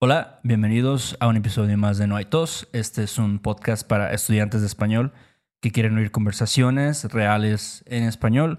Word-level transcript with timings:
Hola, 0.00 0.40
bienvenidos 0.42 1.16
a 1.20 1.28
un 1.28 1.36
episodio 1.36 1.78
más 1.78 1.96
de 1.96 2.06
No 2.06 2.16
hay 2.16 2.26
tos. 2.26 2.68
Este 2.72 3.04
es 3.04 3.16
un 3.16 3.38
podcast 3.38 3.86
para 3.86 4.12
estudiantes 4.12 4.60
de 4.60 4.66
español 4.66 5.12
que 5.62 5.70
quieren 5.70 5.96
oír 5.96 6.10
conversaciones 6.10 7.04
reales 7.04 7.84
en 7.86 8.02
español. 8.02 8.58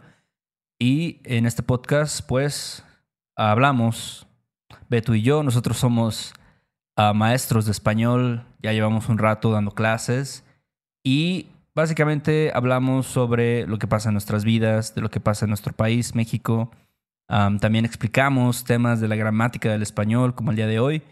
Y 0.79 1.21
en 1.23 1.45
este 1.45 1.61
podcast, 1.61 2.25
pues, 2.25 2.83
hablamos, 3.35 4.27
Beto 4.89 5.13
y 5.13 5.21
yo, 5.21 5.43
nosotros 5.43 5.77
somos 5.77 6.33
ah, 6.95 7.13
maestros 7.13 7.65
de 7.65 7.73
español, 7.73 8.45
ya 8.63 8.71
llevamos 8.71 9.09
un 9.09 9.17
rato 9.17 9.51
dando 9.51 9.71
clases 9.71 10.45
y 11.03 11.49
básicamente 11.75 12.51
hablamos 12.55 13.05
sobre 13.05 13.67
lo 13.67 13.77
que 13.77 13.87
pasa 13.87 14.09
en 14.09 14.13
nuestras 14.13 14.45
vidas, 14.45 14.95
de 14.95 15.01
lo 15.01 15.11
que 15.11 15.19
pasa 15.19 15.45
en 15.45 15.49
nuestro 15.49 15.73
país, 15.73 16.15
México. 16.15 16.71
Am, 17.27 17.59
también 17.59 17.85
explicamos 17.85 18.63
temas 18.63 18.99
de 19.01 19.09
la 19.09 19.15
gramática 19.15 19.69
del 19.69 19.83
español, 19.83 20.33
como 20.33 20.51
el 20.51 20.57
día 20.57 20.67
de 20.67 20.79
hoy, 20.79 21.03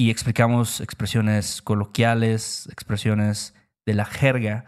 y 0.00 0.08
explicamos 0.08 0.80
expresiones 0.80 1.60
coloquiales, 1.60 2.66
expresiones 2.72 3.54
de 3.84 3.92
la 3.92 4.06
jerga 4.06 4.64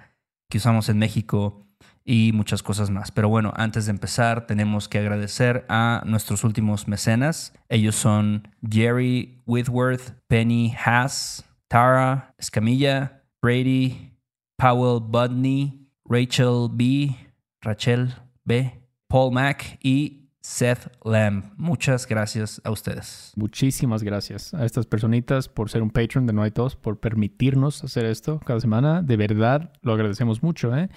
que 0.51 0.59
usamos 0.59 0.91
en 0.91 0.99
México 0.99 1.67
y 2.05 2.33
muchas 2.35 2.63
cosas 2.63 2.91
más. 2.91 3.13
Pero 3.13 3.31
bueno, 3.31 3.51
antes 3.57 3.87
de 3.87 3.93
empezar, 3.93 4.47
tenemos 4.47 4.91
que 4.91 4.99
agradecer 4.99 5.65
a 5.71 6.03
nuestros 6.05 6.45
últimos 6.45 6.87
mecenas. 6.87 7.55
Ellos 7.71 7.97
son 7.97 8.47
Jerry 8.71 9.41
Whitworth, 9.47 10.13
Penny 10.27 10.75
Haas, 10.85 11.47
Tara 11.67 12.35
Escamilla, 12.37 13.23
Brady, 13.41 14.13
Powell 14.59 15.01
Budney, 15.01 15.89
Rachel 16.05 16.69
B, 16.71 17.17
Rachel 17.63 18.15
B, 18.45 18.83
Paul 19.09 19.33
Mack 19.33 19.79
y 19.83 20.22
Seth 20.43 20.89
Lamb. 21.05 21.53
Muchas 21.57 22.07
gracias 22.07 22.61
a 22.65 22.71
ustedes. 22.73 23.33
Muchísimas 23.37 24.03
gracias 24.03 24.53
a 24.53 24.65
estas 24.65 24.87
personitas 24.87 25.49
por 25.49 25.71
ser 25.71 25.83
un 25.83 25.91
patron 25.91 26.27
de 26.27 26.33
No 26.33 26.43
hay 26.43 26.51
Tos, 26.51 26.75
por 26.75 26.99
permitirnos 26.99 27.85
hacer 27.85 28.05
esto 28.07 28.41
cada 28.41 28.61
semana. 28.61 29.03
De 29.03 29.17
verdad, 29.17 29.73
lo 29.83 29.93
agradecemos 29.93 30.43
mucho. 30.43 30.77
¿eh? 30.77 30.91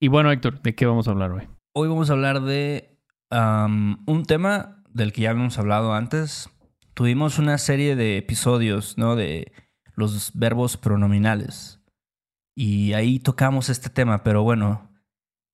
Y 0.00 0.08
bueno, 0.08 0.32
Héctor, 0.32 0.62
¿de 0.62 0.74
qué 0.74 0.86
vamos 0.86 1.08
a 1.08 1.10
hablar 1.10 1.30
hoy? 1.32 1.46
Hoy 1.74 1.88
vamos 1.88 2.08
a 2.08 2.14
hablar 2.14 2.40
de 2.40 2.98
um, 3.30 3.98
un 4.06 4.24
tema 4.24 4.82
del 4.88 5.12
que 5.12 5.22
ya 5.22 5.30
habíamos 5.30 5.58
hablado 5.58 5.92
antes. 5.92 6.48
Tuvimos 6.94 7.38
una 7.38 7.58
serie 7.58 7.96
de 7.96 8.16
episodios, 8.16 8.96
¿no? 8.96 9.14
De 9.14 9.52
los 9.94 10.32
verbos 10.34 10.78
pronominales. 10.78 11.80
Y 12.54 12.94
ahí 12.94 13.18
tocamos 13.18 13.68
este 13.68 13.90
tema, 13.90 14.24
pero 14.24 14.42
bueno, 14.42 14.90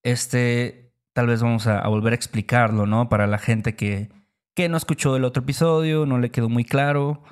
este 0.04 0.81
tal 1.12 1.26
vez 1.26 1.42
vamos 1.42 1.66
a, 1.66 1.78
a 1.78 1.88
volver 1.88 2.12
a 2.12 2.16
explicarlo, 2.16 2.86
¿no? 2.86 3.08
Para 3.08 3.26
la 3.26 3.38
gente 3.38 3.74
que, 3.74 4.10
que 4.54 4.68
no 4.68 4.76
escuchó 4.76 5.16
el 5.16 5.24
otro 5.24 5.42
episodio, 5.42 6.06
no 6.06 6.18
le 6.18 6.30
quedó 6.30 6.48
muy 6.48 6.64
claro. 6.64 7.22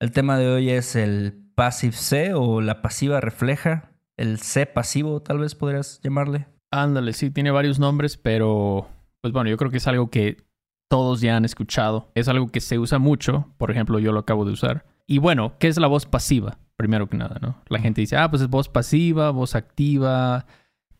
El 0.00 0.12
tema 0.12 0.36
de 0.36 0.48
hoy 0.48 0.70
es 0.70 0.96
el 0.96 1.50
passive 1.54 1.92
C 1.92 2.34
o 2.34 2.60
la 2.60 2.82
pasiva 2.82 3.20
refleja. 3.20 3.90
El 4.16 4.38
C 4.38 4.66
pasivo, 4.66 5.22
tal 5.22 5.38
vez 5.38 5.54
podrías 5.54 6.00
llamarle. 6.02 6.46
Ándale, 6.70 7.12
sí, 7.12 7.30
tiene 7.30 7.50
varios 7.50 7.78
nombres, 7.78 8.16
pero 8.16 8.88
pues 9.20 9.32
bueno, 9.32 9.50
yo 9.50 9.56
creo 9.56 9.70
que 9.70 9.76
es 9.76 9.86
algo 9.86 10.10
que 10.10 10.44
todos 10.88 11.20
ya 11.20 11.36
han 11.36 11.44
escuchado. 11.44 12.10
Es 12.14 12.28
algo 12.28 12.48
que 12.48 12.60
se 12.60 12.78
usa 12.78 12.98
mucho, 12.98 13.48
por 13.58 13.70
ejemplo, 13.70 13.98
yo 13.98 14.12
lo 14.12 14.20
acabo 14.20 14.44
de 14.44 14.52
usar. 14.52 14.84
Y 15.06 15.18
bueno, 15.18 15.54
¿qué 15.58 15.68
es 15.68 15.78
la 15.78 15.86
voz 15.86 16.06
pasiva? 16.06 16.58
Primero 16.76 17.08
que 17.08 17.16
nada, 17.16 17.38
¿no? 17.40 17.62
La 17.68 17.78
gente 17.78 18.00
dice, 18.00 18.16
ah, 18.16 18.28
pues 18.30 18.42
es 18.42 18.48
voz 18.48 18.68
pasiva, 18.68 19.30
voz 19.30 19.54
activa. 19.54 20.46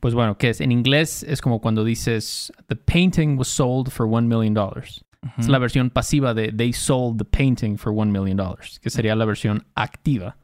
Pues 0.02 0.14
bueno, 0.14 0.36
¿qué 0.36 0.48
es? 0.48 0.60
En 0.60 0.72
inglés 0.72 1.22
es 1.22 1.40
como 1.40 1.60
cuando 1.60 1.84
dices, 1.84 2.52
the 2.66 2.74
painting 2.74 3.38
was 3.38 3.46
sold 3.46 3.88
for 3.88 4.04
one 4.10 4.26
million 4.26 4.52
dollars. 4.52 5.04
Es 5.38 5.46
la 5.46 5.60
versión 5.60 5.90
pasiva 5.90 6.34
de 6.34 6.50
they 6.50 6.72
sold 6.72 7.18
the 7.18 7.24
painting 7.24 7.78
for 7.78 7.92
one 7.94 8.10
million 8.10 8.36
dollars, 8.36 8.80
que 8.80 8.90
sería 8.90 9.14
la 9.14 9.24
versión 9.24 9.64
activa. 9.76 10.38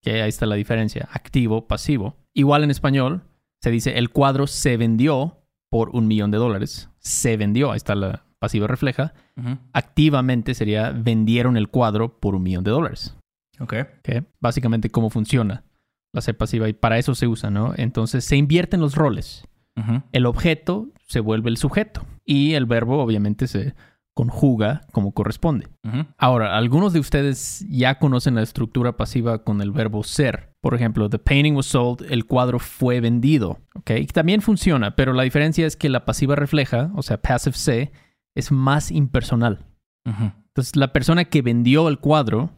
Que 0.00 0.22
ahí 0.22 0.30
está 0.30 0.46
la 0.46 0.54
diferencia, 0.54 1.10
activo, 1.12 1.68
pasivo. 1.68 2.16
Igual 2.32 2.64
en 2.64 2.70
español 2.70 3.20
se 3.60 3.70
dice 3.70 3.98
el 3.98 4.08
cuadro 4.08 4.46
se 4.46 4.78
vendió 4.78 5.44
por 5.68 5.90
un 5.90 6.06
millón 6.08 6.30
de 6.30 6.38
dólares. 6.38 6.88
Se 6.98 7.36
vendió, 7.36 7.70
ahí 7.70 7.76
está 7.76 7.94
la 7.94 8.24
pasiva 8.38 8.66
refleja. 8.66 9.12
Activamente 9.74 10.54
sería 10.54 10.90
vendieron 10.90 11.58
el 11.58 11.68
cuadro 11.68 12.18
por 12.18 12.34
un 12.34 12.44
millón 12.44 12.64
de 12.64 12.70
dólares. 12.70 13.14
Ok. 13.60 13.74
¿ok? 13.98 14.24
Básicamente 14.40 14.88
cómo 14.88 15.10
funciona 15.10 15.64
la 16.12 16.20
C 16.20 16.34
pasiva 16.34 16.68
y 16.68 16.72
para 16.72 16.98
eso 16.98 17.14
se 17.14 17.26
usa, 17.26 17.50
¿no? 17.50 17.72
Entonces 17.76 18.24
se 18.24 18.36
invierten 18.36 18.80
los 18.80 18.94
roles. 18.94 19.46
El 20.12 20.26
objeto 20.26 20.88
se 21.06 21.20
vuelve 21.20 21.48
el 21.48 21.56
sujeto 21.56 22.04
y 22.26 22.52
el 22.52 22.66
verbo 22.66 23.02
obviamente 23.02 23.46
se 23.46 23.74
conjuga 24.14 24.82
como 24.92 25.12
corresponde. 25.12 25.68
Ahora, 26.18 26.56
algunos 26.56 26.92
de 26.92 27.00
ustedes 27.00 27.64
ya 27.68 27.98
conocen 27.98 28.34
la 28.34 28.42
estructura 28.42 28.96
pasiva 28.96 29.42
con 29.42 29.62
el 29.62 29.70
verbo 29.70 30.02
ser. 30.04 30.54
Por 30.60 30.74
ejemplo, 30.74 31.08
the 31.08 31.18
painting 31.18 31.56
was 31.56 31.66
sold, 31.66 32.04
el 32.10 32.26
cuadro 32.26 32.58
fue 32.58 33.00
vendido. 33.00 33.60
¿ok? 33.74 33.92
Y 33.98 34.06
también 34.06 34.42
funciona, 34.42 34.94
pero 34.94 35.14
la 35.14 35.22
diferencia 35.22 35.66
es 35.66 35.76
que 35.76 35.88
la 35.88 36.04
pasiva 36.04 36.36
refleja, 36.36 36.90
o 36.94 37.02
sea, 37.02 37.20
passive 37.20 37.56
C, 37.56 37.92
es 38.34 38.52
más 38.52 38.90
impersonal. 38.90 39.64
Entonces, 40.04 40.76
la 40.76 40.92
persona 40.92 41.24
que 41.24 41.42
vendió 41.42 41.88
el 41.88 41.98
cuadro 41.98 42.50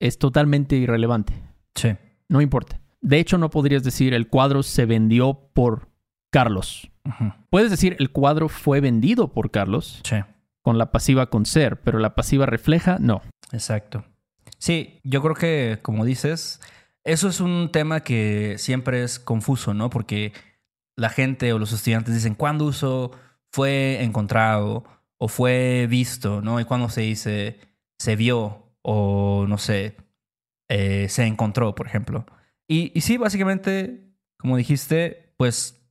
es 0.00 0.18
totalmente 0.18 0.76
irrelevante. 0.76 1.34
Sí. 1.74 1.90
No 2.28 2.40
importa. 2.40 2.80
De 3.00 3.18
hecho, 3.18 3.38
no 3.38 3.50
podrías 3.50 3.82
decir 3.84 4.14
el 4.14 4.28
cuadro 4.28 4.62
se 4.62 4.86
vendió 4.86 5.48
por 5.52 5.88
Carlos. 6.30 6.90
Puedes 7.50 7.70
decir 7.70 7.96
el 8.00 8.10
cuadro 8.10 8.48
fue 8.48 8.80
vendido 8.80 9.32
por 9.32 9.50
Carlos 9.52 10.00
Sí. 10.04 10.16
con 10.62 10.76
la 10.76 10.90
pasiva 10.90 11.30
con 11.30 11.46
ser, 11.46 11.80
pero 11.82 11.98
la 12.00 12.14
pasiva 12.16 12.46
refleja 12.46 12.98
no. 13.00 13.22
Exacto. 13.52 14.04
Sí, 14.58 15.00
yo 15.04 15.22
creo 15.22 15.34
que, 15.34 15.78
como 15.82 16.04
dices, 16.04 16.60
eso 17.04 17.28
es 17.28 17.40
un 17.40 17.70
tema 17.72 18.00
que 18.00 18.56
siempre 18.58 19.04
es 19.04 19.20
confuso, 19.20 19.72
¿no? 19.74 19.88
Porque 19.90 20.32
la 20.96 21.10
gente 21.10 21.52
o 21.52 21.58
los 21.60 21.72
estudiantes 21.72 22.12
dicen, 22.14 22.34
¿cuándo 22.34 22.64
uso 22.64 23.12
fue 23.52 24.02
encontrado 24.02 24.82
o 25.18 25.28
fue 25.28 25.86
visto, 25.88 26.40
¿no? 26.42 26.58
Y 26.58 26.64
cuando 26.64 26.88
se 26.88 27.02
dice 27.02 27.60
se 27.98 28.16
vio 28.16 28.72
o, 28.82 29.46
no 29.48 29.58
sé, 29.58 29.96
eh, 30.68 31.06
se 31.08 31.24
encontró, 31.26 31.74
por 31.74 31.86
ejemplo. 31.86 32.26
Y, 32.68 32.92
y 32.94 33.00
sí, 33.02 33.16
básicamente, 33.16 34.08
como 34.38 34.56
dijiste, 34.56 35.32
pues 35.36 35.82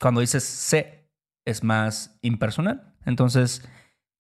cuando 0.00 0.20
dices 0.20 0.44
se 0.44 1.08
es 1.44 1.62
más 1.62 2.18
impersonal. 2.22 2.94
Entonces, 3.04 3.68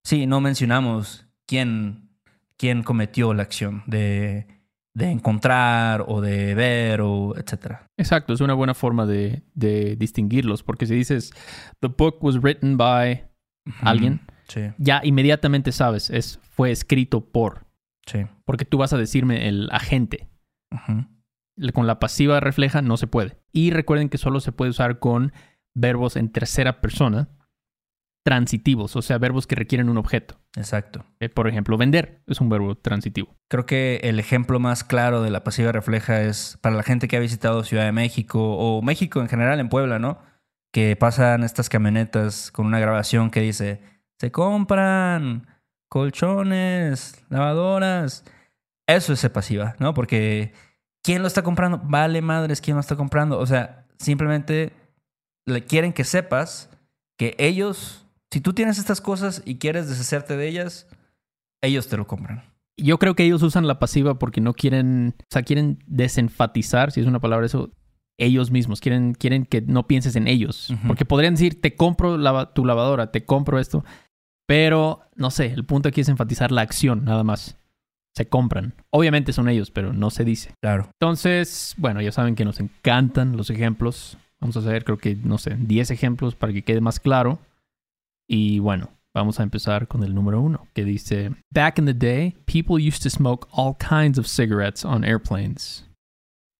sí, 0.03 0.27
no 0.27 0.41
mencionamos 0.41 1.25
quién 1.47 2.09
quién 2.57 2.83
cometió 2.83 3.33
la 3.33 3.43
acción 3.43 3.83
de, 3.87 4.47
de 4.93 5.09
encontrar 5.11 6.05
o 6.07 6.21
de 6.21 6.55
ver 6.55 7.01
o 7.01 7.35
etcétera. 7.35 7.87
Exacto, 7.97 8.33
es 8.33 8.41
una 8.41 8.53
buena 8.53 8.73
forma 8.73 9.05
de, 9.05 9.43
de 9.53 9.95
distinguirlos, 9.95 10.63
porque 10.63 10.85
si 10.85 10.95
dices 10.95 11.33
the 11.81 11.87
book 11.87 12.23
was 12.23 12.41
written 12.41 12.77
by 12.77 13.25
alguien, 13.81 14.21
Sí, 14.47 14.61
ya 14.77 15.01
inmediatamente 15.03 15.71
sabes, 15.71 16.09
es 16.09 16.39
fue 16.51 16.69
escrito 16.71 17.21
por, 17.21 17.65
sí. 18.05 18.19
porque 18.45 18.65
tú 18.65 18.77
vas 18.77 18.93
a 18.93 18.97
decirme 18.97 19.47
el 19.47 19.69
agente. 19.71 20.29
Ujú. 20.71 21.05
Con 21.73 21.87
la 21.87 21.99
pasiva 21.99 22.39
refleja 22.39 22.81
no 22.81 22.97
se 22.97 23.07
puede. 23.07 23.37
Y 23.51 23.71
recuerden 23.71 24.09
que 24.09 24.17
solo 24.17 24.39
se 24.39 24.51
puede 24.51 24.71
usar 24.71 24.99
con 24.99 25.33
verbos 25.75 26.15
en 26.15 26.31
tercera 26.31 26.81
persona 26.81 27.29
transitivos, 28.23 28.95
o 28.95 29.01
sea, 29.01 29.17
verbos 29.17 29.47
que 29.47 29.55
requieren 29.55 29.89
un 29.89 29.97
objeto. 29.97 30.39
Exacto. 30.55 31.05
Eh, 31.19 31.29
Por 31.29 31.47
ejemplo, 31.47 31.77
vender 31.77 32.23
es 32.27 32.39
un 32.39 32.49
verbo 32.49 32.75
transitivo. 32.75 33.35
Creo 33.49 33.65
que 33.65 33.99
el 34.03 34.17
ejemplo 34.17 34.59
más 34.59 34.83
claro 34.83 35.21
de 35.21 35.29
la 35.29 35.43
pasiva 35.43 35.71
refleja 35.73 36.21
es 36.21 36.57
para 36.61 36.75
la 36.75 36.83
gente 36.83 37.07
que 37.07 37.17
ha 37.17 37.19
visitado 37.19 37.63
Ciudad 37.63 37.83
de 37.83 37.91
México 37.91 38.39
o 38.55 38.81
México 38.81 39.19
en 39.19 39.27
general 39.27 39.59
en 39.59 39.69
Puebla, 39.69 39.99
¿no? 39.99 40.19
Que 40.71 40.95
pasan 40.95 41.43
estas 41.43 41.69
camionetas 41.69 42.49
con 42.51 42.65
una 42.65 42.79
grabación 42.79 43.29
que 43.29 43.41
dice, 43.41 43.81
se 44.17 44.31
compran 44.31 45.47
colchones, 45.89 47.23
lavadoras. 47.29 48.23
Eso 48.87 49.13
es 49.13 49.29
pasiva, 49.29 49.75
¿no? 49.79 49.93
Porque 49.93 50.53
¿quién 51.03 51.21
lo 51.21 51.27
está 51.27 51.43
comprando? 51.43 51.79
Vale 51.83 52.21
madres, 52.21 52.61
¿quién 52.61 52.75
lo 52.75 52.81
está 52.81 52.95
comprando? 52.95 53.37
O 53.39 53.45
sea, 53.45 53.85
simplemente 53.99 54.73
le 55.45 55.65
quieren 55.65 55.93
que 55.93 56.03
sepas 56.03 56.69
que 57.17 57.35
ellos, 57.37 58.05
si 58.31 58.41
tú 58.41 58.53
tienes 58.53 58.79
estas 58.79 59.01
cosas 59.01 59.43
y 59.45 59.57
quieres 59.59 59.87
deshacerte 59.89 60.35
de 60.37 60.47
ellas, 60.47 60.87
ellos 61.61 61.87
te 61.87 61.97
lo 61.97 62.07
compran. 62.07 62.43
Yo 62.75 62.97
creo 62.97 63.15
que 63.15 63.23
ellos 63.23 63.43
usan 63.43 63.67
la 63.67 63.77
pasiva 63.77 64.17
porque 64.17 64.41
no 64.41 64.53
quieren, 64.53 65.15
o 65.19 65.25
sea, 65.29 65.43
quieren 65.43 65.83
desenfatizar, 65.85 66.91
si 66.91 67.01
es 67.01 67.05
una 67.07 67.19
palabra 67.19 67.45
eso, 67.45 67.71
ellos 68.17 68.49
mismos. 68.49 68.79
Quieren, 68.81 69.13
quieren 69.13 69.45
que 69.45 69.61
no 69.61 69.85
pienses 69.85 70.15
en 70.15 70.27
ellos. 70.27 70.73
Porque 70.87 71.05
podrían 71.05 71.35
decir, 71.35 71.61
te 71.61 71.75
compro 71.75 72.17
lava- 72.17 72.53
tu 72.53 72.65
lavadora, 72.65 73.11
te 73.11 73.25
compro 73.25 73.59
esto. 73.59 73.85
Pero, 74.47 75.01
no 75.15 75.29
sé, 75.29 75.47
el 75.47 75.65
punto 75.65 75.89
aquí 75.89 76.01
es 76.01 76.09
enfatizar 76.09 76.51
la 76.51 76.61
acción, 76.61 77.05
nada 77.05 77.23
más. 77.23 77.57
Se 78.15 78.27
compran. 78.27 78.73
Obviamente 78.91 79.33
son 79.33 79.49
ellos, 79.49 79.71
pero 79.71 79.91
no 79.93 80.09
se 80.09 80.23
dice. 80.23 80.53
Claro. 80.61 80.87
Entonces, 80.99 81.73
bueno, 81.77 82.01
ya 82.01 82.11
saben 82.11 82.35
que 82.35 82.45
nos 82.45 82.59
encantan 82.59 83.35
los 83.35 83.49
ejemplos. 83.49 84.17
Vamos 84.39 84.55
a 84.57 84.59
hacer, 84.59 84.83
creo 84.83 84.97
que, 84.97 85.15
no 85.15 85.37
sé, 85.37 85.55
10 85.57 85.91
ejemplos 85.91 86.35
para 86.35 86.53
que 86.53 86.63
quede 86.63 86.81
más 86.81 86.99
claro. 86.99 87.39
Y 88.27 88.59
bueno, 88.59 88.89
Vamos 89.15 89.39
a 89.39 89.43
empezar 89.43 89.87
con 89.87 90.03
el 90.03 90.15
número 90.15 90.41
uno, 90.41 90.67
que 90.73 90.83
dice, 90.83 91.35
Back 91.53 91.77
in 91.77 91.85
the 91.85 91.93
day, 91.93 92.35
people 92.45 92.83
used 92.83 93.03
to 93.03 93.11
smoke 93.11 93.47
all 93.51 93.75
kinds 93.77 94.17
of 94.17 94.25
cigarettes 94.25 94.83
on 94.83 95.03
airplanes. 95.03 95.87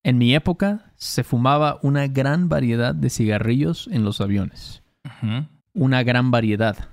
En 0.03 0.19
mi 0.19 0.35
época, 0.35 0.91
se 0.95 1.23
fumaba 1.23 1.79
una 1.81 2.07
gran 2.07 2.49
variedad 2.49 2.93
de 2.93 3.09
cigarrillos 3.09 3.87
en 3.87 4.03
los 4.03 4.21
aviones. 4.21 4.83
Una 5.73 6.03
gran 6.03 6.29
variedad. 6.29 6.89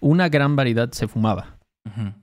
Una 0.00 0.28
gran 0.30 0.56
variedad 0.56 0.90
se 0.92 1.06
fumaba. 1.06 1.58
ujú. 1.84 2.14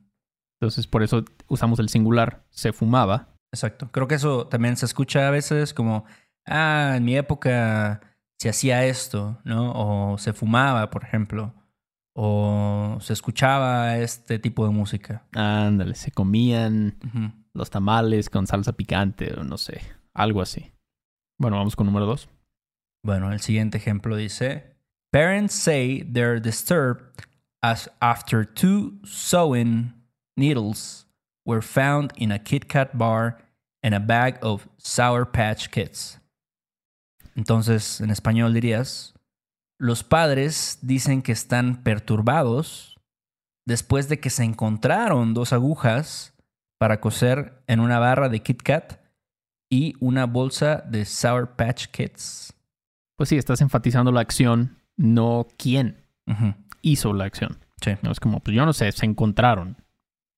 Entonces, 0.66 0.88
por 0.88 1.04
eso 1.04 1.24
usamos 1.48 1.78
el 1.78 1.90
singular, 1.90 2.44
se 2.50 2.74
fumaba. 2.74 3.30
Exacto. 3.54 3.92
Creo 3.92 4.08
que 4.08 4.16
eso 4.16 4.48
también 4.48 4.78
se 4.78 4.88
escucha 4.88 5.28
a 5.28 5.32
veces 5.32 5.76
como, 5.76 6.06
ah, 6.48 6.96
en 6.98 7.06
mi 7.06 7.16
época 7.16 8.02
se 8.40 8.50
hacía 8.50 8.84
esto, 8.86 9.40
¿no? 9.44 9.74
O 9.76 10.18
se 10.18 10.34
fumaba, 10.34 10.90
por 10.90 11.04
ejemplo. 11.04 11.54
O 12.16 12.98
se 13.00 13.14
escuchaba 13.14 13.98
este 13.98 14.40
tipo 14.40 14.66
de 14.66 14.72
música. 14.72 15.28
Ándale, 15.34 15.94
se 15.94 16.10
comían 16.12 16.98
los 17.54 17.70
tamales 17.70 18.32
con 18.32 18.48
salsa 18.48 18.74
picante 18.74 19.34
o 19.38 19.44
no 19.44 19.60
sé, 19.60 19.82
algo 20.16 20.42
así. 20.42 20.72
Bueno, 21.40 21.58
vamos 21.58 21.76
con 21.76 21.86
número 21.86 22.08
dos. 22.08 22.28
Bueno, 23.04 23.32
el 23.32 23.42
siguiente 23.42 23.78
ejemplo 23.78 24.16
dice: 24.16 24.78
Parents 25.12 25.54
say 25.54 26.04
they're 26.04 26.42
disturbed 26.42 27.24
as 27.62 27.92
after 28.00 28.44
two 28.46 29.00
sewing 29.04 29.94
needles 30.36 31.08
were 31.46 31.62
found 31.62 32.12
in 32.18 32.32
a 32.32 32.40
Kit 32.40 32.68
Kat 32.68 32.98
bar 32.98 33.38
and 33.84 33.94
a 33.94 34.00
bag 34.00 34.38
of 34.42 34.68
Sour 34.78 35.32
Patch 35.32 35.70
Kids. 35.70 36.20
Entonces, 37.36 38.02
en 38.02 38.10
español 38.10 38.54
dirías: 38.54 39.14
Los 39.78 40.04
padres 40.04 40.80
dicen 40.82 41.22
que 41.22 41.32
están 41.32 41.84
perturbados 41.84 42.96
después 43.66 44.10
de 44.10 44.20
que 44.20 44.30
se 44.30 44.44
encontraron 44.44 45.34
dos 45.34 45.54
agujas 45.54 46.34
para 46.78 47.00
coser 47.00 47.64
en 47.68 47.80
una 47.80 48.00
barra 48.00 48.30
de 48.30 48.42
Kit 48.42 48.62
Kat 48.62 49.00
y 49.70 49.96
una 50.00 50.26
bolsa 50.26 50.84
de 50.88 51.06
Sour 51.06 51.56
Patch 51.56 51.88
Kids. 51.88 52.54
Pues 53.18 53.30
sí, 53.30 53.38
estás 53.38 53.62
enfatizando 53.62 54.12
la 54.12 54.22
acción, 54.22 54.78
no 54.98 55.48
quién 55.58 56.04
hizo 56.81 57.14
la 57.14 57.26
acción. 57.26 57.58
Sí. 57.81 57.92
No 58.02 58.12
es 58.12 58.20
como, 58.20 58.40
pues 58.40 58.56
yo 58.56 58.66
no 58.66 58.74
sé, 58.74 58.92
se 58.92 59.06
encontraron. 59.06 59.78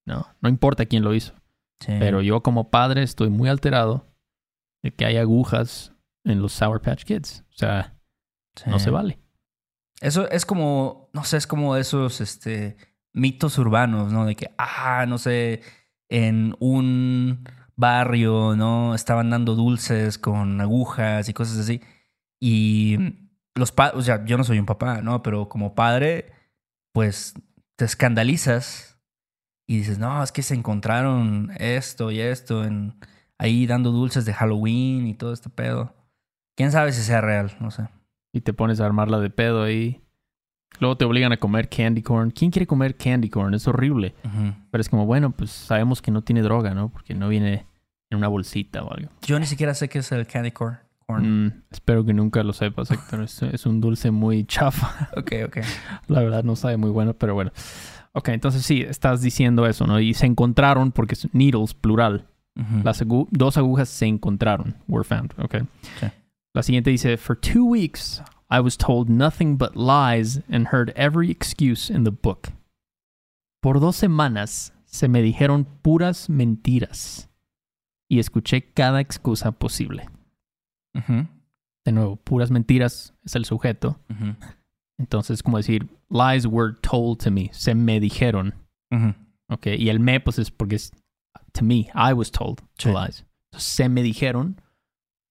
No, 0.07 0.25
no 0.41 0.49
importa 0.49 0.85
quién 0.85 1.03
lo 1.03 1.13
hizo. 1.13 1.33
sí. 1.79 1.93
Pero 1.99 2.21
yo 2.21 2.41
como 2.41 2.71
padre 2.71 3.03
estoy 3.03 3.29
muy 3.29 3.49
alterado 3.49 4.07
de 4.81 4.91
que 4.93 5.05
hay 5.05 5.17
agujas 5.17 5.93
en 6.23 6.41
los 6.41 6.53
Sour 6.53 6.81
Patch 6.81 7.03
Kids. 7.03 7.43
O 7.49 7.53
sea, 7.57 7.93
Sí. 8.55 8.69
no 8.71 8.79
se 8.79 8.89
vale. 8.89 9.19
Eso 10.01 10.27
es 10.31 10.45
como, 10.45 11.09
no 11.13 11.23
sé, 11.23 11.37
es 11.37 11.45
como 11.45 11.75
esos 11.75 12.21
este, 12.21 12.75
mitos 13.13 13.57
urbanos, 13.59 14.11
¿no? 14.11 14.25
De 14.25 14.35
que, 14.35 14.49
ah, 14.57 15.05
no 15.07 15.17
sé, 15.19 15.61
en 16.09 16.55
un 16.59 17.43
barrio, 17.75 18.55
¿no? 18.55 18.95
Estaban 18.95 19.29
dando 19.29 19.53
dulces 19.55 20.17
con 20.17 20.59
agujas 20.61 21.29
y 21.29 21.33
cosas 21.33 21.57
así. 21.59 21.81
Y 22.39 22.97
los 23.55 23.71
padres, 23.71 23.99
o 23.99 24.01
sea, 24.03 24.25
yo 24.25 24.37
no 24.37 24.43
soy 24.43 24.57
un 24.59 24.65
papá, 24.65 25.01
¿no? 25.01 25.21
Pero 25.21 25.49
como 25.49 25.75
padre, 25.75 26.31
pues 26.93 27.33
te 27.75 27.85
escandalizas 27.85 28.96
y 29.67 29.79
dices, 29.79 29.99
no, 29.99 30.23
es 30.23 30.31
que 30.31 30.43
se 30.43 30.55
encontraron 30.55 31.51
esto 31.57 32.09
y 32.09 32.21
esto 32.21 32.63
en, 32.63 32.95
ahí 33.37 33.67
dando 33.67 33.91
dulces 33.91 34.25
de 34.25 34.33
Halloween 34.33 35.07
y 35.07 35.13
todo 35.13 35.33
este 35.33 35.49
pedo. 35.49 35.93
¿Quién 36.55 36.71
sabe 36.71 36.93
si 36.93 37.01
sea 37.01 37.19
real? 37.19 37.51
No 37.59 37.69
sé. 37.69 37.89
Y 38.33 38.41
te 38.41 38.53
pones 38.53 38.79
a 38.79 38.85
armarla 38.85 39.19
de 39.19 39.29
pedo 39.29 39.63
ahí. 39.63 40.01
Luego 40.79 40.95
te 40.97 41.05
obligan 41.05 41.33
a 41.33 41.37
comer 41.37 41.69
candy 41.69 42.01
corn. 42.01 42.31
¿Quién 42.31 42.49
quiere 42.49 42.65
comer 42.65 42.95
candy 42.95 43.29
corn? 43.29 43.53
Es 43.53 43.67
horrible. 43.67 44.15
Pero 44.71 44.81
es 44.81 44.89
como, 44.89 45.05
bueno, 45.05 45.31
pues 45.31 45.51
sabemos 45.51 46.01
que 46.01 46.11
no 46.11 46.23
tiene 46.23 46.41
droga, 46.41 46.73
¿no? 46.73 46.89
Porque 46.89 47.13
no 47.13 47.27
viene 47.27 47.65
en 48.09 48.17
una 48.17 48.27
bolsita 48.29 48.83
o 48.83 48.93
algo. 48.93 49.09
Yo 49.21 49.37
ni 49.37 49.45
siquiera 49.45 49.73
sé 49.73 49.89
qué 49.89 49.99
es 49.99 50.11
el 50.13 50.25
candy 50.27 50.51
corn. 50.51 50.77
corn. 51.05 51.45
Mm, 51.45 51.63
espero 51.71 52.05
que 52.05 52.13
nunca 52.13 52.41
lo 52.43 52.53
sepas, 52.53 52.89
Héctor. 52.91 53.23
Es, 53.23 53.41
es 53.43 53.65
un 53.65 53.81
dulce 53.81 54.11
muy 54.11 54.45
chafa. 54.45 55.09
Ok, 55.17 55.33
ok. 55.45 55.57
La 56.07 56.21
verdad 56.21 56.43
no 56.43 56.55
sabe 56.55 56.77
muy 56.77 56.89
bueno, 56.89 57.13
pero 57.13 57.33
bueno. 57.33 57.51
Ok, 58.13 58.29
entonces 58.29 58.63
sí, 58.65 58.81
estás 58.81 59.21
diciendo 59.21 59.65
eso, 59.67 59.85
¿no? 59.85 59.99
Y 59.99 60.13
se 60.13 60.25
encontraron 60.25 60.91
porque 60.91 61.13
es 61.15 61.27
needles, 61.33 61.73
plural. 61.73 62.27
Ujú. 62.55 62.81
Las 62.83 63.01
agu- 63.05 63.27
dos 63.31 63.57
agujas 63.57 63.89
se 63.89 64.07
encontraron. 64.07 64.75
Were 64.87 65.03
found. 65.03 65.33
Ok. 65.39 65.57
Sí. 65.99 66.07
La 66.53 66.63
siguiente 66.63 66.89
dice, 66.89 67.17
For 67.17 67.37
two 67.37 67.63
weeks, 67.63 68.21
I 68.49 68.59
was 68.59 68.77
told 68.77 69.09
nothing 69.09 69.57
but 69.57 69.75
lies 69.75 70.41
and 70.51 70.67
heard 70.73 70.91
every 70.95 71.29
excuse 71.29 71.93
in 71.93 72.03
the 72.03 72.09
book. 72.11 72.49
Por 73.61 73.79
dos 73.79 73.95
semanas 73.95 74.73
se 74.85 75.07
me 75.07 75.21
dijeron 75.21 75.65
puras 75.83 76.29
mentiras 76.29 77.29
y 78.09 78.19
escuché 78.19 78.71
cada 78.73 79.01
excusa 79.01 79.51
posible. 79.51 80.09
De 81.85 81.91
nuevo, 81.91 82.15
puras 82.15 82.49
mentiras 82.51 83.13
es 83.23 83.35
el 83.35 83.45
sujeto. 83.45 83.99
Ujú. 84.09 84.35
Entonces, 84.99 85.43
como 85.43 85.57
decir, 85.57 85.87
lies 86.09 86.45
were 86.45 86.73
told 86.81 87.19
to 87.23 87.31
me. 87.31 87.49
Se 87.53 87.75
me 87.75 87.99
dijeron. 87.99 88.53
Ujú. 88.91 89.13
Ok. 89.49 89.67
Y 89.77 89.89
el 89.89 89.99
me, 89.99 90.19
pues 90.19 90.39
es 90.39 90.49
porque 90.51 90.75
es 90.75 90.91
to 91.53 91.63
me. 91.63 91.89
I 91.95 92.13
was 92.13 92.31
told 92.31 92.61
Sí. 92.77 92.89
lies. 92.89 93.25
Entonces, 93.51 93.69
se 93.69 93.89
me 93.89 94.01
dijeron 94.03 94.59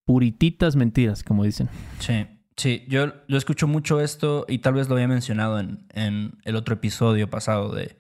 purititas 0.07 0.77
mentiras, 0.77 1.23
como 1.25 1.45
dicen. 1.45 1.69
Sí, 1.99 2.27
sí. 2.57 2.85
Yo, 2.89 3.13
yo 3.29 3.37
escucho 3.37 3.67
mucho 3.67 4.01
esto 4.01 4.45
y 4.49 4.59
tal 4.59 4.75
vez 4.75 4.89
lo 4.89 4.95
había 4.95 5.09
mencionado 5.09 5.59
en, 5.59 5.87
en 5.93 6.39
el 6.45 6.57
otro 6.57 6.75
episodio 6.75 7.29
pasado 7.29 7.75
de, 7.75 7.97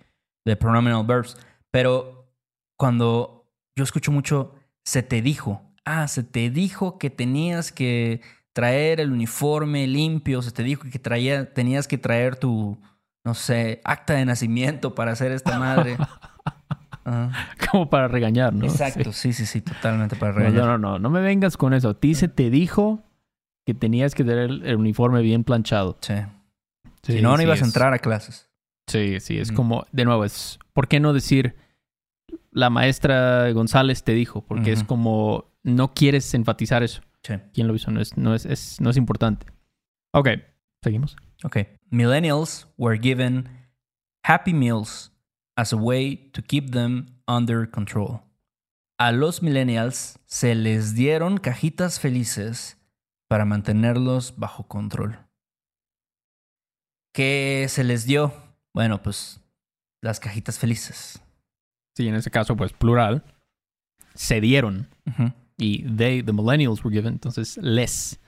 de 0.46 0.56
Pronominal 0.56 1.04
Verbs. 1.04 1.36
Pero 1.72 2.32
cuando 2.78 3.50
yo 3.76 3.82
escucho 3.84 4.12
mucho, 4.12 4.54
se 4.84 5.02
te 5.02 5.20
dijo. 5.20 5.62
Ah, 5.84 6.08
se 6.08 6.22
te 6.22 6.50
dijo 6.50 6.98
que 6.98 7.10
tenías 7.10 7.70
que 7.72 8.20
traer 8.56 9.00
el 9.00 9.12
uniforme 9.12 9.86
limpio. 9.86 10.40
Se 10.40 10.50
te 10.50 10.62
dijo 10.62 10.84
que 10.90 10.98
traía, 10.98 11.52
tenías 11.52 11.86
que 11.86 11.98
traer 11.98 12.36
tu, 12.36 12.78
no 13.22 13.34
sé, 13.34 13.82
acta 13.84 14.14
de 14.14 14.24
nacimiento 14.24 14.94
para 14.94 15.12
hacer 15.12 15.30
esta 15.32 15.58
madre. 15.58 15.98
Como 17.70 17.88
para 17.90 18.08
regañar, 18.08 18.52
¿no? 18.54 18.64
Exacto, 18.64 19.12
sí, 19.12 19.32
sí, 19.32 19.46
sí, 19.46 19.60
totalmente 19.60 20.16
para 20.16 20.32
Sí. 20.32 20.38
No, 20.38 20.44
regañar. 20.46 20.64
no, 20.66 20.78
no, 20.78 20.98
no 20.98 21.10
me 21.10 21.20
vengas 21.20 21.56
con 21.56 21.74
eso. 21.74 21.90
A 21.90 21.94
ti 22.00 22.14
se 22.14 22.28
te 22.28 22.48
dijo 22.50 23.04
que 23.66 23.74
tenías 23.74 24.14
que 24.14 24.24
tener 24.24 24.50
el, 24.50 24.64
el 24.66 24.76
uniforme 24.76 25.20
bien 25.22 25.44
planchado. 25.44 25.98
Sí. 26.00 26.14
Sí, 27.02 27.12
si 27.14 27.22
no, 27.22 27.32
no 27.32 27.36
sí 27.36 27.42
ibas 27.44 27.60
a 27.60 27.62
es- 27.62 27.68
entrar 27.68 27.92
a 27.94 27.98
clases. 27.98 28.48
Sí, 28.88 29.20
sí, 29.20 29.38
es 29.38 29.52
Mm. 29.52 29.54
como, 29.54 29.86
de 29.92 30.04
nuevo, 30.04 30.24
es, 30.24 30.58
¿por 30.72 30.88
qué 30.88 30.98
no 31.00 31.12
decir 31.12 31.56
la 32.52 32.70
maestra 32.70 33.50
González 33.52 34.02
te 34.02 34.12
dijo? 34.12 34.40
Porque 34.44 34.72
es 34.72 34.82
como, 34.84 35.44
no 35.62 35.92
quieres 35.92 36.32
enfatizar 36.34 36.82
eso. 36.82 37.02
Sí. 37.26 37.34
¿Quién 37.54 37.66
lo 37.66 37.74
hizo? 37.74 37.90
No 37.90 38.00
es, 38.00 38.16
no 38.16 38.34
es, 38.34 38.46
es- 38.46 38.80
no 38.80 38.90
es 38.90 38.96
importante. 38.96 39.46
Ok, 40.12 40.28
seguimos. 40.82 41.16
Okay. 41.44 41.66
Millennials 41.90 42.68
were 42.76 42.98
given 42.98 43.48
Happy 44.24 44.52
Meals 44.52 45.12
as 45.56 45.72
a 45.72 45.76
way 45.76 46.16
to 46.32 46.42
keep 46.42 46.70
them 46.70 47.06
under 47.26 47.68
control. 47.68 48.20
A 48.98 49.10
los 49.12 49.42
millennials 49.42 50.18
se 50.26 50.54
les 50.54 50.94
dieron 50.94 51.38
cajitas 51.38 51.98
felices 52.00 52.78
para 53.28 53.44
mantenerlos 53.44 54.34
bajo 54.38 54.68
control. 54.68 55.18
¿Qué 57.12 57.66
se 57.68 57.84
les 57.84 58.04
dio? 58.06 58.32
Bueno, 58.74 59.02
pues 59.02 59.40
las 60.02 60.20
cajitas 60.20 60.58
felices. 60.58 61.20
Sí, 61.96 62.06
en 62.08 62.14
ese 62.14 62.30
caso, 62.30 62.56
pues 62.56 62.72
plural. 62.72 63.24
Se 64.14 64.40
dieron. 64.40 64.88
Ujú. 65.06 65.32
Y 65.58 65.84
they, 65.96 66.22
the 66.22 66.32
millennials, 66.32 66.84
were 66.84 66.94
given. 66.94 67.14
Entonces, 67.14 67.56
les. 67.58 68.20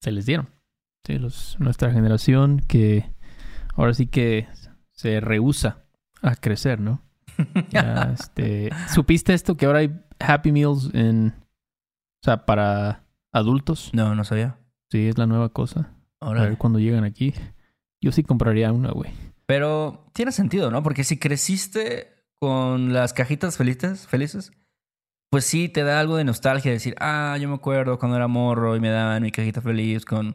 Se 0.00 0.12
les 0.12 0.26
dieron. 0.26 0.48
Sí, 1.04 1.18
los, 1.18 1.56
nuestra 1.58 1.90
generación 1.92 2.60
que 2.68 3.10
ahora 3.74 3.94
sí 3.94 4.06
que 4.06 4.46
se 4.92 5.20
rehúsa 5.20 5.84
a 6.22 6.36
crecer, 6.36 6.80
¿no? 6.80 7.02
Ya, 7.70 8.14
este, 8.14 8.70
¿Supiste 8.92 9.32
esto? 9.32 9.56
Que 9.56 9.66
ahora 9.66 9.80
hay 9.80 10.00
Happy 10.18 10.52
Meals 10.52 10.90
en. 10.92 11.34
O 12.20 12.24
sea, 12.24 12.46
para 12.46 13.04
adultos. 13.32 13.90
No, 13.92 14.14
no 14.14 14.24
sabía. 14.24 14.58
Sí, 14.90 15.06
es 15.08 15.18
la 15.18 15.26
nueva 15.26 15.50
cosa. 15.50 15.92
A 16.20 16.30
Órale. 16.30 16.50
ver 16.50 16.58
cuando 16.58 16.78
llegan 16.78 17.04
aquí. 17.04 17.32
Yo 18.00 18.12
sí 18.12 18.22
compraría 18.22 18.72
una, 18.72 18.90
güey. 18.90 19.10
Pero 19.46 20.10
tiene 20.12 20.32
sentido, 20.32 20.70
¿no? 20.70 20.82
Porque 20.82 21.04
si 21.04 21.18
creciste 21.18 22.08
con 22.38 22.92
las 22.92 23.12
cajitas 23.12 23.56
felices, 23.56 24.06
felices, 24.06 24.52
pues 25.30 25.44
sí 25.44 25.68
te 25.68 25.82
da 25.84 26.00
algo 26.00 26.16
de 26.16 26.24
nostalgia 26.24 26.72
decir, 26.72 26.94
ah, 27.00 27.36
yo 27.40 27.48
me 27.48 27.54
acuerdo 27.56 27.98
cuando 27.98 28.16
era 28.16 28.28
morro 28.28 28.76
y 28.76 28.80
me 28.80 28.88
daban 28.90 29.22
mi 29.22 29.30
cajita 29.30 29.60
feliz 29.60 30.04
con 30.04 30.34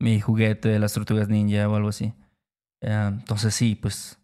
mi 0.00 0.20
juguete 0.20 0.68
de 0.68 0.78
las 0.78 0.92
tortugas 0.92 1.28
ninja 1.28 1.68
o 1.68 1.76
algo 1.76 1.88
así. 1.88 2.12
Eh, 2.82 3.06
entonces 3.08 3.54
sí, 3.54 3.74
pues 3.74 4.18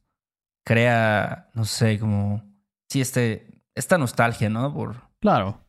crea, 0.67 1.49
no 1.55 1.65
sé, 1.65 1.99
como, 1.99 2.43
sí, 2.91 3.01
este, 3.01 3.63
esta 3.75 3.99
nostalgia, 3.99 4.49
¿no? 4.51 4.73
Por, 4.75 4.97
Claro, 5.21 5.61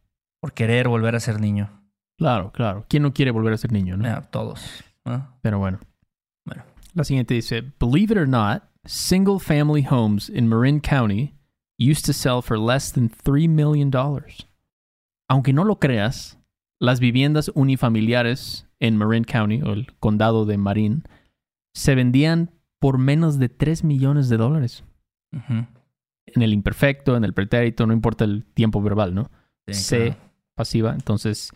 por 0.42 0.54
querer 0.54 0.88
volver 0.88 1.16
a 1.16 1.20
ser 1.20 1.40
niño. 1.40 1.70
claro, 2.18 2.52
claro. 2.52 2.86
¿Quién 2.88 3.04
no 3.04 3.14
quiere 3.14 3.32
volver 3.32 3.54
a 3.54 3.58
ser 3.58 3.72
niño, 3.72 3.98
no? 3.98 4.08
Eh, 4.08 4.22
todos. 4.32 4.84
Pero 5.42 5.60
bueno. 5.60 5.80
Bueno. 6.46 6.64
La 6.94 7.04
siguiente 7.04 7.34
dice, 7.34 7.62
Believe 7.80 8.14
it 8.14 8.18
or 8.18 8.28
not, 8.28 8.64
single 8.86 9.40
family 9.40 9.86
homes 9.90 10.30
in 10.30 10.48
Marin 10.48 10.80
County 10.80 11.34
used 11.90 12.06
to 12.06 12.14
sell 12.14 12.42
for 12.42 12.58
less 12.58 12.92
than 12.92 13.10
$3 13.10 13.50
million. 13.50 13.92
Aunque 15.30 15.54
no 15.54 15.64
lo 15.64 15.80
creas, 15.80 16.38
las 16.80 17.00
viviendas 17.00 17.52
unifamiliares 17.56 18.68
en 18.80 18.98
Marin 18.98 19.24
County, 19.24 19.62
o 19.62 19.74
el 19.74 19.88
condado 20.00 20.46
de 20.46 20.58
Marin, 20.58 21.04
se 21.74 21.96
vendían 21.96 22.52
por 22.80 22.98
menos 22.98 23.40
de 23.40 23.50
3 23.50 23.84
millones 23.84 24.28
de 24.30 24.38
dólares. 24.38 24.84
En 25.32 26.42
el 26.42 26.54
imperfecto, 26.54 27.16
en 27.16 27.24
el 27.24 27.34
pretérito, 27.34 27.86
no 27.88 27.94
importa 27.94 28.26
el 28.26 28.44
tiempo 28.54 28.82
verbal, 28.82 29.14
¿no? 29.14 29.32
Sí, 29.68 29.74
Se 29.74 29.98
claro. 30.08 30.22
pasiva. 30.56 30.94
Entonces, 30.94 31.52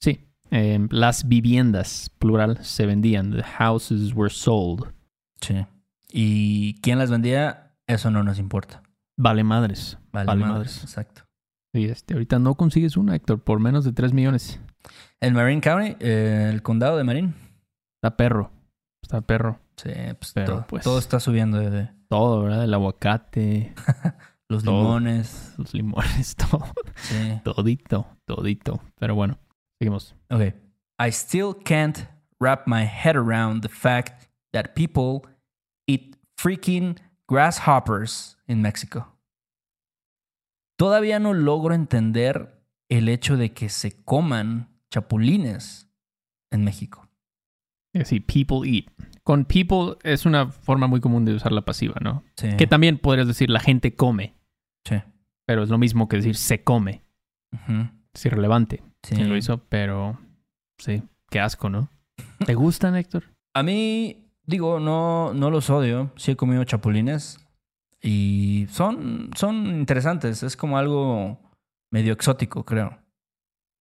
sí, 0.00 0.20
eh, 0.50 0.86
las 0.90 1.28
viviendas, 1.28 2.10
plural, 2.18 2.64
se 2.64 2.86
vendían. 2.86 3.30
The 3.32 3.42
houses 3.42 4.12
were 4.14 4.32
sold. 4.32 4.92
Sí. 5.40 5.64
¿Y 6.12 6.80
quién 6.80 6.98
las 6.98 7.10
vendía? 7.10 7.74
Eso 7.86 8.10
no 8.10 8.22
nos 8.24 8.38
importa. 8.38 8.82
Vale 9.20 9.44
madres. 9.44 9.98
Vale, 10.12 10.26
Vale 10.26 10.40
madres. 10.40 10.54
madres. 10.56 10.82
Exacto. 10.84 11.22
Y 11.74 11.84
este, 11.86 12.14
ahorita 12.14 12.38
no 12.38 12.54
consigues 12.54 12.96
una, 12.96 13.14
Héctor, 13.14 13.42
por 13.44 13.60
menos 13.60 13.84
de 13.84 13.92
3 13.92 14.12
millones. 14.12 14.60
En 15.20 15.34
Marin 15.34 15.60
County, 15.60 15.96
eh, 16.00 16.48
el 16.52 16.62
condado 16.62 16.96
de 16.96 17.04
Marin. 17.04 17.34
Está 18.02 18.16
perro. 18.16 18.50
Está 19.02 19.20
perro. 19.20 19.60
Sí, 19.76 19.90
pues, 20.18 20.32
Pero, 20.34 20.46
todo, 20.46 20.66
pues- 20.68 20.84
todo 20.84 20.98
está 20.98 21.20
subiendo 21.20 21.58
de, 21.58 21.70
de 21.70 21.90
Todo, 22.08 22.42
¿verdad? 22.42 22.64
El 22.64 22.74
aguacate, 22.74 23.74
los 24.48 24.64
Todo. 24.64 24.82
limones. 24.82 25.54
los 25.58 25.72
limones, 25.74 26.34
todo. 26.50 26.64
Sí. 26.96 27.40
Todito, 27.44 28.06
todito. 28.26 28.80
Pero 28.98 29.14
bueno, 29.14 29.38
seguimos. 29.78 30.16
Okay. 30.30 30.54
I 30.98 31.08
still 31.12 31.54
can't 31.64 31.98
wrap 32.40 32.66
my 32.66 32.84
head 32.84 33.16
around 33.16 33.62
the 33.62 33.68
fact 33.68 34.28
that 34.52 34.74
people 34.74 35.30
eat 35.86 36.16
freaking 36.38 36.96
grasshoppers 37.30 38.36
in 38.46 38.60
Mexico. 38.60 39.16
Todavía 40.76 41.18
no 41.18 41.34
logro 41.34 41.74
entender 41.74 42.62
el 42.88 43.08
hecho 43.08 43.36
de 43.36 43.52
que 43.52 43.68
se 43.68 44.02
coman 44.04 44.68
chapulines 44.90 45.88
en 46.50 46.64
México. 46.64 47.06
Decir, 47.92 48.24
people 48.24 48.68
eat. 48.68 48.86
Con 49.22 49.44
people 49.44 49.96
es 50.02 50.26
una 50.26 50.48
forma 50.50 50.86
muy 50.86 51.00
común 51.00 51.24
de 51.24 51.34
usar 51.34 51.52
la 51.52 51.64
pasiva, 51.64 51.96
¿no? 52.00 52.24
Sí. 52.36 52.48
Que 52.56 52.66
también 52.66 52.98
podrías 52.98 53.26
decir 53.26 53.50
la 53.50 53.60
gente 53.60 53.94
come, 53.94 54.34
Sí. 54.86 54.96
pero 55.46 55.62
es 55.62 55.68
lo 55.70 55.78
mismo 55.78 56.08
que 56.08 56.16
decir 56.16 56.36
se 56.36 56.62
come. 56.64 57.02
Ujú. 57.52 57.90
Es 58.14 58.24
irrelevante 58.26 58.82
Sí. 59.02 59.14
quién 59.16 59.28
lo 59.28 59.36
hizo, 59.36 59.58
pero 59.68 60.18
sí, 60.78 61.02
qué 61.30 61.40
asco, 61.40 61.68
¿no? 61.68 61.90
¿Te 62.44 62.54
gustan, 62.54 62.96
Héctor? 62.96 63.24
A 63.54 63.62
mí, 63.62 64.19
digo, 64.50 64.80
no, 64.80 65.32
no 65.32 65.50
los 65.50 65.70
odio. 65.70 66.12
Sí 66.16 66.32
he 66.32 66.36
comido 66.36 66.64
chapulines. 66.64 67.38
Y 68.02 68.66
son, 68.70 69.30
son 69.36 69.66
interesantes. 69.66 70.42
Es 70.42 70.56
como 70.56 70.78
algo 70.78 71.38
medio 71.90 72.12
exótico, 72.12 72.64
creo. 72.64 72.98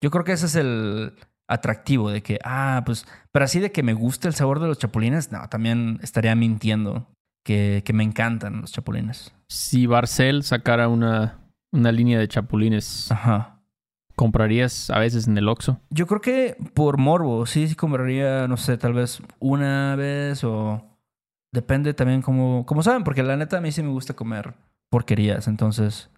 Yo 0.02 0.12
creo 0.12 0.24
que 0.24 0.34
ese 0.34 0.46
es 0.46 0.56
el 0.56 1.14
atractivo 1.48 2.12
de 2.12 2.22
que, 2.22 2.40
ah, 2.44 2.84
pues, 2.86 3.06
pero 3.32 3.46
así 3.46 3.60
de 3.60 3.72
que 3.72 3.84
me 3.84 3.94
gusta 3.94 4.28
el 4.28 4.36
sabor 4.36 4.60
de 4.60 4.68
los 4.68 4.78
chapulines, 4.78 5.32
no, 5.32 5.50
también 5.50 6.00
estaría 6.04 6.36
mintiendo 6.36 7.08
que, 7.44 7.82
que 7.84 7.92
me 7.92 8.04
encantan 8.04 8.62
los 8.62 8.72
chapulines. 8.72 9.34
Si 9.50 9.88
Barcel 9.88 10.44
sacara 10.44 10.88
una, 10.88 11.40
una 11.72 11.92
línea 11.92 12.20
de 12.20 12.28
chapulines, 12.28 13.12
Ajá. 13.12 13.59
¿Comprarías 14.20 14.90
a 14.90 15.00
veces 15.00 15.30
en 15.30 15.38
el 15.38 15.48
Oxxo? 15.48 15.80
Yo 15.92 16.06
creo 16.06 16.20
que 16.20 16.58
por 16.74 16.98
morbo, 16.98 17.46
sí, 17.46 17.70
sí 17.70 17.76
compraría, 17.76 18.50
no 18.50 18.58
sé, 18.58 18.78
tal 18.78 18.92
vez 18.92 19.22
una 19.40 19.96
vez 19.96 20.44
o 20.44 20.84
depende 21.54 21.94
también 21.94 22.22
como, 22.22 22.66
como 22.66 22.84
saben, 22.84 23.06
porque 23.06 23.24
la 23.24 23.38
neta 23.38 23.60
a 23.60 23.62
mí 23.62 23.72
sí 23.72 23.82
me 23.82 23.88
gusta 23.88 24.16
comer 24.16 24.56
porquerías, 24.90 25.48
entonces, 25.48 26.10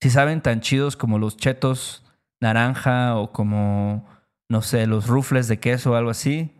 si 0.00 0.08
saben 0.08 0.40
tan 0.40 0.62
chidos 0.62 0.96
como 0.96 1.18
los 1.18 1.36
chetos 1.36 2.02
naranja 2.40 3.16
o 3.16 3.30
como, 3.30 4.08
no 4.48 4.62
sé, 4.62 4.86
los 4.86 5.06
rufles 5.06 5.46
de 5.46 5.60
queso 5.60 5.92
o 5.92 5.96
algo 5.96 6.08
así, 6.08 6.54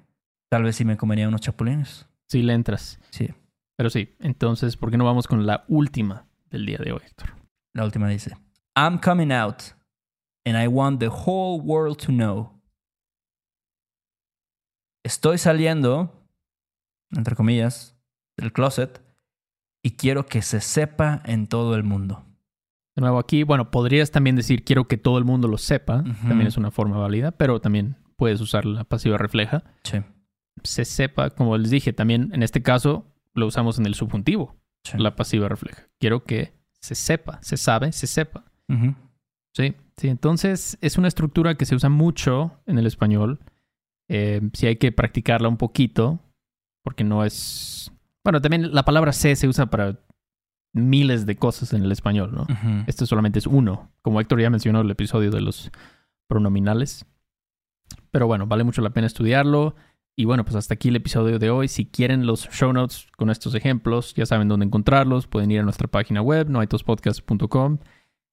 tal 0.50 0.64
vez 0.64 0.76
sí 0.76 0.84
me 0.84 0.98
comería 0.98 1.28
unos 1.28 1.40
chapulines. 1.40 2.08
Sí 2.28 2.42
le 2.42 2.52
entras. 2.52 3.00
Sí, 3.08 3.30
Pero 3.78 3.88
sí, 3.88 4.16
entonces, 4.20 4.76
¿por 4.76 4.90
qué 4.90 4.98
no 4.98 5.06
vamos 5.06 5.26
con 5.26 5.46
la 5.46 5.64
última 5.66 6.26
del 6.50 6.66
día 6.66 6.76
de 6.76 6.92
hoy, 6.92 7.00
Héctor? 7.06 7.30
la 7.72 7.84
última 7.86 8.06
dice, 8.08 8.36
I'm 8.76 8.98
coming 8.98 9.32
out 9.32 9.62
and 10.44 10.56
I 10.56 10.68
want 10.68 11.00
the 11.00 11.08
whole 11.08 11.60
world 11.60 11.98
to 12.06 12.12
know. 12.12 12.60
Estoy 15.04 15.38
saliendo, 15.38 16.12
entre 17.10 17.34
comillas, 17.34 17.96
del 18.36 18.52
closet 18.52 19.00
y 19.82 19.92
quiero 19.92 20.26
que 20.26 20.42
se 20.42 20.60
sepa 20.60 21.22
en 21.24 21.46
todo 21.46 21.74
el 21.74 21.84
mundo. 21.84 22.24
De 22.96 23.02
nuevo 23.02 23.18
aquí, 23.18 23.44
bueno, 23.44 23.70
podrías 23.70 24.10
también 24.10 24.36
decir 24.36 24.64
quiero 24.64 24.88
que 24.88 24.98
todo 24.98 25.16
el 25.18 25.24
mundo 25.24 25.48
lo 25.48 25.58
sepa, 25.58 26.04
también 26.26 26.48
es 26.48 26.56
una 26.56 26.70
forma 26.70 26.98
válida, 26.98 27.30
pero 27.30 27.60
también 27.60 27.96
puedes 28.16 28.40
usar 28.40 28.66
la 28.66 28.84
pasiva 28.84 29.16
refleja. 29.16 29.64
Sí, 29.84 29.98
Se 30.64 30.84
sepa, 30.84 31.30
como 31.30 31.56
les 31.56 31.70
dije, 31.70 31.92
también 31.92 32.30
en 32.34 32.42
este 32.42 32.62
caso 32.62 33.06
lo 33.32 33.46
usamos 33.46 33.78
en 33.78 33.86
el 33.86 33.94
subjuntivo, 33.94 34.56
sí. 34.84 34.98
la 34.98 35.16
pasiva 35.16 35.48
refleja. 35.48 35.86
Quiero 35.98 36.24
que 36.24 36.52
se 36.80 36.94
sepa, 36.94 37.38
se 37.42 37.56
sabe, 37.56 37.92
se 37.92 38.06
sepa. 38.06 38.44
Sí, 39.54 39.74
sí, 40.00 40.08
entonces 40.08 40.78
es 40.80 40.98
una 40.98 41.08
estructura 41.08 41.54
que 41.54 41.66
se 41.66 41.74
usa 41.74 41.88
mucho 41.88 42.52
en 42.66 42.78
el 42.78 42.86
español. 42.86 43.40
Eh, 44.08 44.40
sí 44.54 44.66
hay 44.66 44.76
que 44.76 44.92
practicarla 44.92 45.48
un 45.48 45.56
poquito, 45.56 46.18
porque 46.82 47.04
no 47.04 47.24
es... 47.24 47.92
Bueno, 48.24 48.40
también 48.40 48.74
la 48.74 48.84
palabra 48.84 49.12
se 49.12 49.36
se 49.36 49.46
usa 49.46 49.66
para 49.66 50.00
miles 50.72 51.26
de 51.26 51.36
cosas 51.36 51.72
en 51.72 51.82
el 51.82 51.92
español, 51.92 52.32
¿no? 52.32 52.42
Ujú. 52.42 52.84
Este 52.86 53.06
solamente 53.06 53.38
es 53.38 53.46
uno, 53.46 53.90
como 54.02 54.20
Héctor 54.20 54.40
ya 54.40 54.50
mencionó 54.50 54.80
el 54.80 54.90
episodio 54.90 55.30
de 55.30 55.40
los 55.40 55.70
pronominales. 56.28 57.04
Pero 58.10 58.26
bueno, 58.26 58.46
vale 58.46 58.64
mucho 58.64 58.82
la 58.82 58.90
pena 58.90 59.06
estudiarlo. 59.06 59.74
Y 60.16 60.24
bueno, 60.24 60.44
pues 60.44 60.56
hasta 60.56 60.74
aquí 60.74 60.88
el 60.88 60.96
episodio 60.96 61.38
de 61.38 61.50
hoy. 61.50 61.68
Si 61.68 61.86
quieren 61.86 62.26
los 62.26 62.48
show 62.50 62.72
notes 62.72 63.06
con 63.16 63.30
estos 63.30 63.54
ejemplos, 63.54 64.14
ya 64.14 64.26
saben 64.26 64.48
dónde 64.48 64.66
encontrarlos. 64.66 65.26
Pueden 65.26 65.50
ir 65.50 65.60
a 65.60 65.62
nuestra 65.62 65.88
página 65.88 66.22
web, 66.22 66.48
noaitospodcast.com. 66.48 67.78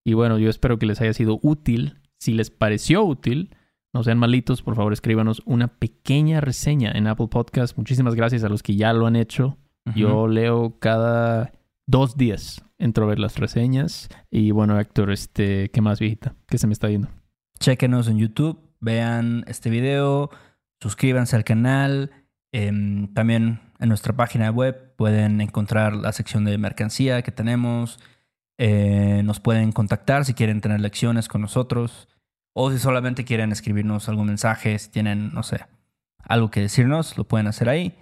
Y 0.08 0.14
bueno, 0.14 0.38
yo 0.38 0.50
espero 0.50 0.80
que 0.80 0.86
les 0.86 1.02
haya 1.02 1.12
sido 1.12 1.38
útil. 1.42 2.00
Si 2.18 2.32
les 2.32 2.50
pareció 2.50 3.04
útil, 3.04 3.54
no 3.94 4.06
sean 4.06 4.18
malitos, 4.18 4.62
por 4.62 4.78
favor 4.78 4.94
escríbanos 4.94 5.42
una 5.46 5.68
pequeña 5.68 6.40
reseña 6.40 6.94
en 6.94 7.08
Apple 7.08 7.28
Podcast. 7.28 7.78
Muchísimas 7.78 8.16
gracias 8.16 8.46
a 8.46 8.48
los 8.48 8.64
que 8.64 8.78
ya 8.78 8.94
lo 8.94 9.06
han 9.06 9.18
hecho. 9.18 9.58
Yo 9.96 10.30
leo 10.30 10.80
cada 10.80 11.52
dos 11.88 12.16
días. 12.16 12.64
Entro 12.78 13.04
a 13.04 13.08
ver 13.08 13.20
las 13.20 13.38
reseñas. 13.38 14.08
Y 14.32 14.52
bueno, 14.52 14.80
Héctor, 14.80 15.12
este, 15.12 15.72
¿qué 15.72 15.82
más, 15.82 16.00
viejita? 16.00 16.36
¿Qué 16.48 16.58
se 16.58 16.68
me 16.68 16.74
está 16.74 16.88
yendo? 16.88 17.10
Chequenos 17.60 18.08
en 18.08 18.18
YouTube, 18.18 18.62
vean 18.80 19.44
este 19.46 19.70
video, 19.70 20.30
suscríbanse 20.80 21.36
al 21.36 21.44
canal. 21.44 22.12
em, 22.54 23.14
también 23.14 23.60
en 23.78 23.90
nuestra 23.90 24.16
página 24.16 24.52
web 24.52 24.96
pueden 24.96 25.42
encontrar 25.42 25.98
la 25.98 26.14
sección 26.14 26.46
de 26.46 26.58
mercancía 26.58 27.24
que 27.24 27.34
tenemos. 27.34 28.00
Eh, 28.58 29.22
nos 29.24 29.40
pueden 29.40 29.72
contactar 29.72 30.26
si 30.26 30.34
quieren 30.34 30.62
tener 30.62 30.80
lecciones 30.80 31.28
con 31.28 31.42
nosotros. 31.42 32.08
O 32.54 32.72
si 32.72 32.80
solamente 32.80 33.24
quieren 33.24 33.52
escribirnos 33.52 34.10
algún 34.10 34.28
mensaje, 34.28 34.78
si 34.80 34.90
tienen, 34.90 35.32
no 35.32 35.44
sé, 35.44 35.66
algo 36.24 36.50
que 36.50 36.62
decirnos, 36.62 37.18
lo 37.18 37.24
pueden 37.24 37.48
hacer 37.48 37.70
ahí. 37.70 37.96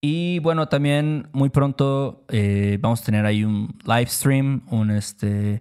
Y 0.00 0.38
bueno, 0.38 0.68
también 0.68 1.28
muy 1.32 1.50
pronto 1.50 2.24
eh, 2.28 2.78
vamos 2.80 3.02
a 3.02 3.04
tener 3.04 3.26
ahí 3.26 3.44
un 3.44 3.76
live 3.84 4.06
stream, 4.06 4.62
un 4.70 4.90
este. 4.90 5.60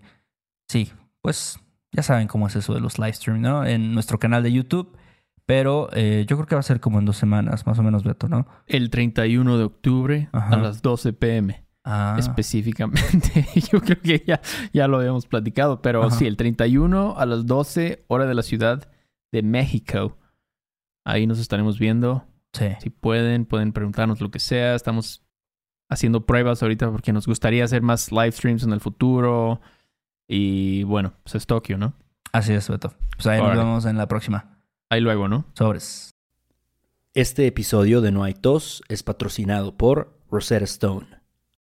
Sí, 0.70 0.92
pues 1.22 1.60
ya 1.92 2.04
saben 2.04 2.28
cómo 2.28 2.48
es 2.48 2.56
eso 2.56 2.74
de 2.74 2.80
los 2.80 3.00
live 3.00 3.14
stream, 3.14 3.42
¿no? 3.42 3.66
En 3.66 3.94
nuestro 3.94 4.20
canal 4.20 4.44
de 4.44 4.52
YouTube. 4.52 4.96
Pero 5.46 5.90
eh, 5.94 6.26
yo 6.28 6.36
creo 6.36 6.46
que 6.46 6.56
va 6.56 6.60
a 6.60 6.64
ser 6.64 6.82
como 6.82 7.00
en 7.00 7.06
dos 7.06 7.16
semanas, 7.18 7.66
más 7.66 7.80
o 7.80 7.84
menos, 7.84 8.04
Beto, 8.04 8.28
¿no? 8.28 8.48
El 8.66 8.90
31 8.90 9.58
de 9.58 9.64
octubre 9.64 10.30
Ajá. 10.34 10.56
a 10.56 10.58
las 10.58 10.82
12 10.82 11.14
pm. 11.14 11.64
Ah, 11.90 12.16
Específicamente. 12.20 13.48
Yo 13.72 13.80
creo 13.80 14.02
que 14.02 14.22
ya, 14.28 14.42
ya 14.74 14.90
lo 14.90 14.98
habíamos 14.98 15.26
platicado. 15.26 15.82
Pero 15.82 16.04
Ajá. 16.04 16.18
sí, 16.18 16.28
el 16.28 16.36
31 16.36 17.16
a 17.18 17.26
las 17.26 17.46
12 17.46 18.04
hora 18.08 18.26
de 18.26 18.34
la 18.36 18.44
ciudad 18.44 18.90
de 19.32 19.42
México. 19.42 20.18
Ahí 21.06 21.26
nos 21.28 21.40
estaremos 21.40 21.80
viendo. 21.80 22.26
sí. 22.52 22.68
Si 22.82 22.90
pueden, 22.90 23.46
pueden 23.46 23.72
preguntarnos 23.72 24.20
lo 24.20 24.30
que 24.32 24.40
sea. 24.40 24.76
Estamos 24.76 25.24
haciendo 25.90 26.26
pruebas 26.26 26.62
ahorita 26.62 26.92
porque 26.92 27.14
nos 27.14 27.26
gustaría 27.26 27.64
hacer 27.64 27.82
más 27.82 28.12
live 28.12 28.34
streams 28.34 28.64
en 28.64 28.74
el 28.74 28.82
futuro. 28.82 29.62
Y 30.28 30.84
bueno, 30.84 31.14
pues 31.24 31.36
es 31.36 31.46
Tokio, 31.48 31.78
¿no? 31.78 31.94
Así 32.34 32.52
es, 32.52 32.68
Beto. 32.68 32.94
Pues 33.16 33.28
ahí 33.28 33.40
Órale. 33.40 33.56
nos 33.56 33.64
vemos 33.66 33.86
en 33.86 33.98
la 33.98 34.10
próxima. 34.10 34.60
Ahí 34.90 35.00
luego, 35.00 35.30
¿no? 35.30 35.46
Sobres. 35.54 36.14
Este 37.14 37.48
episodio 37.48 38.02
de 38.02 38.12
No 38.12 38.24
hay 38.24 38.34
tos 38.34 38.84
es 38.90 39.04
patrocinado 39.04 39.78
por 39.78 40.20
Rosetta 40.30 40.66
Stone. 40.66 41.08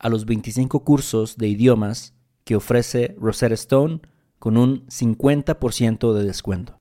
a 0.00 0.08
los 0.08 0.24
25 0.26 0.82
cursos 0.82 1.36
de 1.36 1.48
idiomas 1.48 2.14
que 2.44 2.56
ofrece 2.56 3.14
Rosetta 3.18 3.54
Stone 3.54 4.00
con 4.38 4.56
un 4.56 4.86
50% 4.86 6.12
de 6.14 6.24
descuento. 6.24 6.78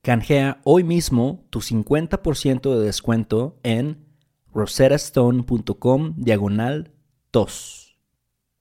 Canjea 0.00 0.60
hoy 0.64 0.84
mismo 0.84 1.44
tu 1.50 1.60
50% 1.60 2.74
de 2.74 2.84
descuento 2.84 3.58
en 3.62 4.06
rosettastone.com 4.54 6.14
diagonal 6.16 6.92
tos. 7.30 7.98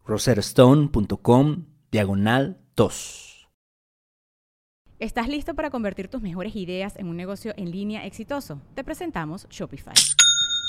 rosettastone.com 0.06 1.66
diagonal 1.92 2.62
tos. 2.76 3.50
¿Estás 5.00 5.28
listo 5.28 5.56
para 5.56 5.72
convertir 5.72 6.10
tus 6.10 6.22
mejores 6.22 6.56
ideas 6.56 6.96
en 6.96 7.08
un 7.08 7.18
negocio 7.18 7.54
en 7.58 7.72
línea 7.72 8.06
exitoso? 8.06 8.62
Te 8.76 8.84
presentamos 8.84 9.48
Shopify. 9.50 9.96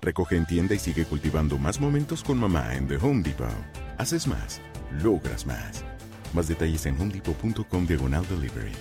Recoge 0.00 0.36
en 0.36 0.46
tienda 0.46 0.74
y 0.74 0.78
sigue 0.78 1.04
cultivando 1.04 1.58
más 1.58 1.80
momentos 1.80 2.22
con 2.22 2.38
mamá 2.38 2.74
en 2.74 2.86
The 2.86 2.96
Home 2.96 3.22
Depot. 3.22 3.48
Haces 3.98 4.26
más, 4.26 4.60
logras 5.02 5.46
más. 5.46 5.84
Más 6.32 6.48
detalles 6.48 6.86
en 6.86 7.00
homedepot.com 7.00 7.86
diagonal 7.86 8.24
delivery. 8.28 8.72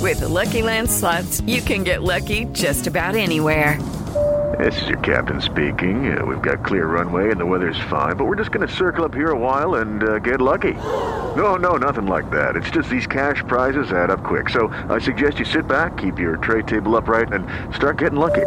With 0.00 0.20
the 0.20 0.28
Lucky 0.28 0.60
Land 0.62 0.90
slots, 0.90 1.40
you 1.46 1.62
can 1.62 1.82
get 1.82 2.02
lucky 2.02 2.44
just 2.52 2.86
about 2.86 3.14
anywhere. 3.14 3.78
This 4.58 4.80
is 4.82 4.88
your 4.88 4.98
captain 4.98 5.40
speaking. 5.40 6.16
Uh, 6.16 6.24
we've 6.24 6.42
got 6.42 6.64
clear 6.64 6.86
runway 6.86 7.30
and 7.30 7.40
the 7.40 7.46
weather's 7.46 7.78
fine, 7.90 8.14
but 8.16 8.26
we're 8.26 8.36
just 8.36 8.52
going 8.52 8.66
to 8.66 8.72
circle 8.72 9.04
up 9.04 9.14
here 9.14 9.30
a 9.30 9.38
while 9.38 9.76
and 9.76 10.02
uh, 10.04 10.18
get 10.18 10.40
lucky. 10.40 10.74
No, 11.36 11.56
no, 11.56 11.76
nothing 11.76 12.06
like 12.06 12.30
that. 12.30 12.54
It's 12.54 12.70
just 12.70 12.88
these 12.88 13.06
cash 13.06 13.42
prizes 13.48 13.90
add 13.90 14.10
up 14.10 14.22
quick. 14.22 14.50
So 14.50 14.68
I 14.88 14.98
suggest 15.00 15.38
you 15.38 15.44
sit 15.44 15.66
back, 15.66 15.96
keep 15.96 16.18
your 16.18 16.36
tray 16.36 16.62
table 16.62 16.96
upright, 16.96 17.32
and 17.32 17.46
start 17.74 17.98
getting 17.98 18.18
lucky. 18.18 18.46